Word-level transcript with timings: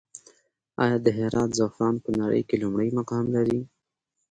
آیا 0.83 0.97
د 1.05 1.07
هرات 1.17 1.49
زعفران 1.57 1.95
په 2.05 2.09
نړۍ 2.19 2.41
کې 2.47 2.55
لومړی 2.63 2.89
مقام 2.99 3.25
لري؟ 3.35 3.59